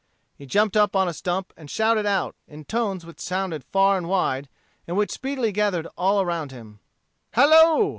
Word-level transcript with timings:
He 0.35 0.47
jumped 0.47 0.75
upon 0.75 1.07
a 1.07 1.13
stump 1.13 1.53
and 1.55 1.69
shouted 1.69 2.07
out, 2.07 2.35
in 2.47 2.65
tones 2.65 3.05
which 3.05 3.19
sounded 3.19 3.63
far 3.63 3.99
and 3.99 4.09
wide, 4.09 4.49
and 4.87 4.97
which 4.97 5.11
speedily 5.11 5.51
gathered 5.51 5.85
all 5.95 6.19
around 6.19 6.49
him. 6.51 6.79
"Hallo! 7.33 7.89